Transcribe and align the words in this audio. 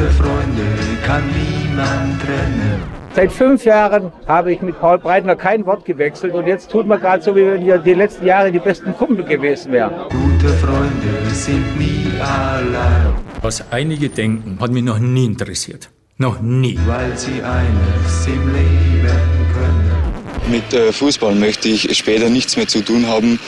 Gute 0.00 0.12
Freunde 0.12 0.62
kann 1.04 1.22
niemand 1.28 2.22
trennen. 2.22 2.82
Seit 3.14 3.30
fünf 3.30 3.66
Jahren 3.66 4.10
habe 4.26 4.50
ich 4.50 4.62
mit 4.62 4.80
Paul 4.80 4.98
Breitner 4.98 5.36
kein 5.36 5.66
Wort 5.66 5.84
gewechselt 5.84 6.32
und 6.32 6.46
jetzt 6.46 6.70
tut 6.70 6.86
man 6.86 6.98
gerade 6.98 7.22
so, 7.22 7.36
wie 7.36 7.44
wenn 7.44 7.66
wir 7.66 7.76
die 7.76 7.92
letzten 7.92 8.24
Jahre 8.24 8.50
die 8.50 8.60
besten 8.60 8.96
Kumpel 8.96 9.26
gewesen 9.26 9.72
wären. 9.72 9.92
Gute 10.08 10.48
Freunde 10.54 11.30
sind 11.32 11.78
nie 11.78 12.06
allein, 12.18 13.12
Was 13.42 13.62
einige 13.70 14.08
denken, 14.08 14.56
hat 14.58 14.70
mich 14.70 14.84
noch 14.84 14.98
nie 14.98 15.26
interessiert. 15.26 15.90
Noch 16.16 16.40
nie. 16.40 16.78
weil 16.86 17.14
sie 17.18 17.42
eines 17.42 18.26
im 18.26 18.54
Leben 18.54 19.06
können. 19.52 20.50
Mit 20.50 20.72
äh, 20.72 20.92
Fußball 20.92 21.34
möchte 21.34 21.68
ich 21.68 21.94
später 21.94 22.30
nichts 22.30 22.56
mehr 22.56 22.68
zu 22.68 22.82
tun 22.82 23.06
haben. 23.06 23.38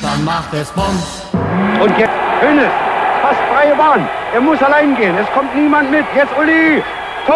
Und 1.83 1.99
jetzt 1.99 2.13
Hönes, 2.43 2.92
fast 3.33 3.49
freie 3.51 3.75
Bahn. 3.77 4.09
Er 4.35 4.41
muss 4.41 4.61
allein 4.63 4.95
gehen. 4.97 5.17
Es 5.17 5.29
kommt 5.33 5.55
niemand 5.55 5.91
mit. 5.91 6.05
Jetzt 6.15 6.33
Uli. 6.39 6.83
Tor! 7.27 7.35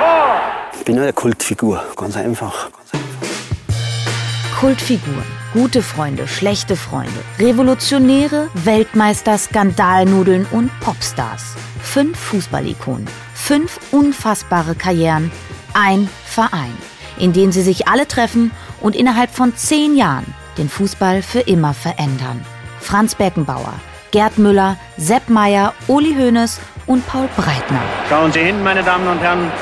Tor! 0.00 0.40
Ich 0.78 0.84
bin 0.84 0.98
eine 0.98 1.12
Kultfigur, 1.12 1.82
ganz 1.96 2.16
einfach. 2.16 2.70
Ganz 2.76 2.94
einfach. 2.94 4.60
Kultfiguren, 4.60 5.24
gute 5.52 5.82
Freunde, 5.82 6.26
schlechte 6.26 6.76
Freunde, 6.76 7.20
Revolutionäre, 7.38 8.48
Weltmeister, 8.54 9.36
Skandalnudeln 9.36 10.46
und 10.50 10.70
Popstars. 10.80 11.54
Fünf 11.82 12.18
Fußballikonen, 12.18 13.06
fünf 13.34 13.78
unfassbare 13.92 14.74
Karrieren, 14.74 15.30
ein 15.74 16.08
Verein, 16.24 16.74
in 17.18 17.32
dem 17.32 17.52
sie 17.52 17.62
sich 17.62 17.86
alle 17.86 18.08
treffen 18.08 18.50
und 18.80 18.96
innerhalb 18.96 19.30
von 19.30 19.54
zehn 19.54 19.94
Jahren 19.94 20.34
den 20.56 20.70
Fußball 20.70 21.22
für 21.22 21.40
immer 21.40 21.74
verändern. 21.74 22.44
Franz 22.80 23.14
Beckenbauer, 23.14 23.74
Gerd 24.16 24.38
Müller, 24.38 24.78
Sepp 24.96 25.28
Meyer, 25.28 25.74
Uli 25.88 26.14
Hoeneß 26.14 26.58
und 26.86 27.06
Paul 27.06 27.28
Breitner. 27.36 27.82
Schauen 28.08 28.32
Sie 28.32 28.40
hin, 28.40 28.64
meine 28.64 28.82
Damen 28.82 29.06
und 29.06 29.20
Herren. 29.20 29.52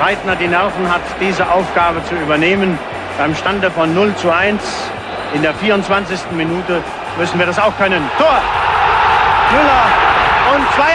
Breitner 0.00 0.34
die 0.34 0.48
Nerven 0.48 0.92
hat, 0.92 1.02
diese 1.20 1.48
Aufgabe 1.48 2.02
zu 2.08 2.16
übernehmen. 2.16 2.76
Beim 3.18 3.36
Stande 3.36 3.70
von 3.70 3.94
0 3.94 4.12
zu 4.16 4.34
1 4.34 4.60
in 5.34 5.42
der 5.42 5.54
24. 5.54 6.32
Minute 6.32 6.82
müssen 7.16 7.38
wir 7.38 7.46
das 7.46 7.56
auch 7.56 7.70
können. 7.78 8.02
Tor! 8.18 8.42
Müller 9.52 9.86
und 10.56 10.64
2-1! 10.74 10.90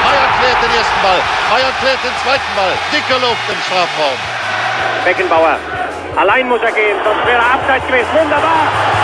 Meier 0.00 0.28
klärt 0.40 0.60
den 0.64 0.72
ersten 0.80 1.00
Ball. 1.02 1.20
Meier 1.52 1.72
klärt 1.82 2.00
den 2.02 2.16
zweiten 2.24 2.52
Ball. 2.56 2.72
Dicke 2.90 3.20
Luft 3.20 3.44
im 3.52 3.60
Strafraum. 3.68 4.16
Beckenbauer. 5.04 5.58
Allein 6.16 6.48
muss 6.48 6.62
er 6.62 6.72
gehen, 6.72 6.96
sonst 7.04 7.26
wäre 7.26 7.36
er 7.36 7.52
abseits 7.52 7.86
gewesen. 7.86 8.08
Wunderbar! 8.14 8.95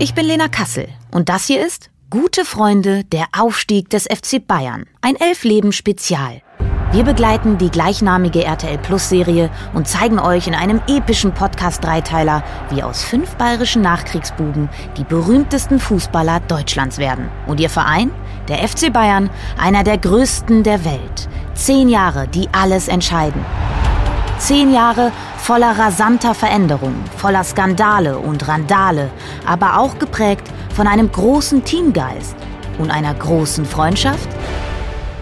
Ich 0.00 0.14
bin 0.14 0.26
Lena 0.26 0.48
Kassel 0.48 0.88
und 1.10 1.28
das 1.28 1.46
hier 1.46 1.64
ist 1.64 1.90
Gute 2.10 2.46
Freunde, 2.46 3.04
der 3.04 3.26
Aufstieg 3.38 3.90
des 3.90 4.04
FC 4.04 4.46
Bayern. 4.46 4.86
Ein 5.02 5.16
Elfleben-Spezial. 5.16 6.40
Wir 6.90 7.04
begleiten 7.04 7.58
die 7.58 7.68
gleichnamige 7.68 8.44
RTL 8.44 8.78
Plus 8.78 9.10
Serie 9.10 9.50
und 9.74 9.86
zeigen 9.86 10.18
euch 10.18 10.46
in 10.46 10.54
einem 10.54 10.80
epischen 10.88 11.34
Podcast-Dreiteiler, 11.34 12.42
wie 12.70 12.82
aus 12.82 13.02
fünf 13.04 13.34
bayerischen 13.34 13.82
Nachkriegsbuben 13.82 14.70
die 14.96 15.04
berühmtesten 15.04 15.78
Fußballer 15.78 16.40
Deutschlands 16.40 16.96
werden. 16.96 17.28
Und 17.46 17.60
ihr 17.60 17.68
Verein? 17.68 18.10
Der 18.48 18.66
FC 18.66 18.90
Bayern, 18.90 19.28
einer 19.58 19.84
der 19.84 19.98
größten 19.98 20.62
der 20.62 20.86
Welt. 20.86 21.28
Zehn 21.52 21.90
Jahre, 21.90 22.26
die 22.26 22.48
alles 22.52 22.88
entscheiden. 22.88 23.44
Zehn 24.38 24.72
Jahre 24.72 25.10
voller 25.36 25.78
rasanter 25.78 26.34
Veränderungen, 26.34 27.02
voller 27.16 27.42
Skandale 27.42 28.18
und 28.18 28.46
Randale, 28.46 29.10
aber 29.44 29.78
auch 29.78 29.98
geprägt 29.98 30.46
von 30.74 30.86
einem 30.86 31.10
großen 31.10 31.64
Teamgeist 31.64 32.36
und 32.78 32.90
einer 32.90 33.14
großen 33.14 33.64
Freundschaft? 33.64 34.28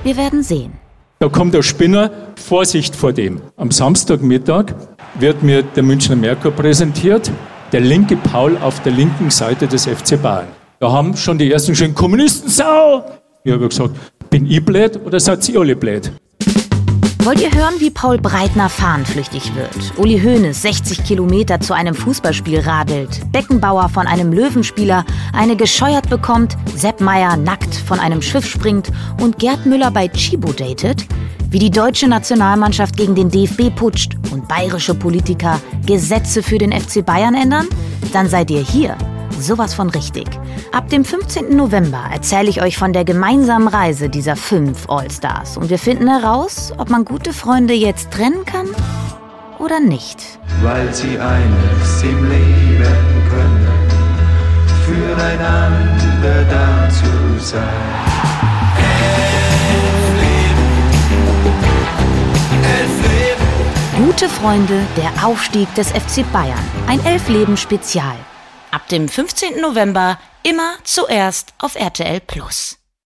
Wir 0.05 0.17
werden 0.17 0.43
sehen. 0.43 0.73
Da 1.19 1.29
kommt 1.29 1.55
der 1.55 1.63
Spinner, 1.63 2.11
Vorsicht 2.37 2.95
vor 2.95 3.13
dem. 3.13 3.41
Am 3.57 3.71
Samstagmittag 3.71 4.75
wird 5.19 5.43
mir 5.43 5.63
der 5.63 5.83
Münchner 5.83 6.17
Merkur 6.17 6.53
präsentiert, 6.53 7.31
der 7.73 7.81
linke 7.81 8.17
Paul 8.17 8.59
auf 8.59 8.83
der 8.83 8.93
linken 8.93 9.31
Seite 9.31 9.67
des 9.67 9.87
FC 9.87 10.21
Bayern. 10.21 10.49
Da 10.79 10.93
haben 10.93 11.17
schon 11.17 11.39
die 11.39 11.51
ersten 11.51 11.75
schönen 11.75 11.95
Kommunisten 11.95 12.51
Sau. 12.51 13.03
Ich 13.45 13.53
habe 13.53 13.67
gesagt, 13.67 13.97
bin 14.29 14.47
ich 14.47 14.63
blöd 14.63 15.01
oder 15.07 15.19
seid 15.19 15.49
ihr 15.49 15.59
alle 15.59 15.75
blöd? 15.75 16.13
Wollt 17.27 17.41
ihr 17.41 17.53
hören, 17.53 17.75
wie 17.81 17.91
Paul 17.91 18.19
Breitner 18.19 18.69
fahnenflüchtig 18.69 19.53
wird? 19.57 19.99
Uli 19.99 20.21
Hoeneß 20.21 20.63
60 20.63 21.03
Kilometer 21.03 21.59
zu 21.59 21.75
einem 21.75 21.93
Fußballspiel 21.93 22.61
radelt, 22.61 23.21
Beckenbauer 23.33 23.89
von 23.89 24.07
einem 24.07 24.33
Löwenspieler 24.33 25.05
eine 25.33 25.57
gescheuert 25.57 26.09
bekommt, 26.09 26.57
Sepp 26.77 27.01
Meier 27.01 27.37
nackt 27.37 27.75
von 27.75 27.99
einem 27.99 28.23
Schiff 28.23 28.47
springt 28.47 28.93
und 29.21 29.41
Gerd 29.41 29.67
Müller 29.67 29.91
bei 29.91 30.07
Chibo 30.07 30.53
datet? 30.53 31.05
Wie 31.51 31.59
die 31.59 31.73
deutsche 31.73 32.07
Nationalmannschaft 32.07 32.97
gegen 32.97 33.17
den 33.17 33.29
DFB 33.29 33.75
putscht 33.75 34.15
und 34.31 34.47
bayerische 34.47 34.95
Politiker 34.95 35.61
Gesetze 35.85 36.45
für 36.45 36.59
den 36.59 36.71
FC 36.71 37.05
Bayern 37.05 37.35
ändern? 37.35 37.67
Dann 38.13 38.29
seid 38.29 38.53
ihr 38.53 38.63
hier 38.63 38.97
sowas 39.41 39.75
von 39.75 39.91
richtig. 39.91 40.27
Ab 40.73 40.89
dem 40.89 41.05
15. 41.05 41.57
November 41.57 42.05
erzähle 42.13 42.49
ich 42.49 42.63
euch 42.63 42.77
von 42.79 42.93
der 42.93 43.05
gemeinsamen 43.05 43.69
Reise 43.69 44.09
dieser 44.09 44.37
fünf 44.37 44.89
Allstars 44.89 45.57
und 45.57 45.71
wir 45.71 45.79
finden 45.79 46.09
heraus, 46.09 46.73
ob 46.79 46.91
man 46.91 47.05
gute 47.05 47.33
Freunde 47.33 47.75
jetzt 47.75 48.11
trennen 48.11 48.45
kann 48.45 48.67
oder 49.59 49.81
nicht. 49.81 50.39
weil 50.63 50.93
sie 50.93 51.19
eines 51.19 52.03
im 52.03 52.29
Leben 52.31 52.85
können, 53.31 53.89
füreinander 54.85 56.45
da 56.51 56.89
zu 56.91 57.45
sein. 57.45 57.63
Gute 63.97 64.29
Freunde, 64.29 64.81
der 64.97 65.27
Aufstieg 65.27 65.75
des 65.75 65.89
FC 65.91 66.25
Bayern. 66.33 66.59
Ein 66.87 67.05
Elfleben-Spezial. 67.05 68.15
Ab 68.71 68.89
dem 68.89 69.09
15. 69.09 69.61
November 69.61 70.19
immer 70.43 70.75
zuerst 70.85 71.55
auf 71.59 71.77
RTL 71.77 72.21
Plus. 72.21 72.79